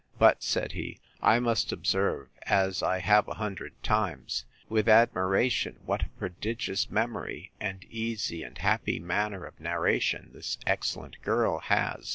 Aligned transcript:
But, 0.17 0.41
said 0.41 0.71
he, 0.71 0.99
I 1.21 1.39
must 1.39 1.71
observe, 1.71 2.29
as 2.47 2.81
I 2.81 2.97
have 3.01 3.27
a 3.27 3.35
hundred 3.35 3.73
times, 3.83 4.45
with 4.67 4.89
admiration, 4.89 5.77
what 5.85 6.01
a 6.01 6.09
prodigious 6.17 6.89
memory, 6.89 7.51
and 7.59 7.83
easy 7.83 8.41
and 8.41 8.57
happy 8.57 8.97
manner 8.99 9.45
of 9.45 9.59
narration, 9.59 10.31
this 10.33 10.57
excellent 10.65 11.21
girl 11.21 11.59
has! 11.59 12.09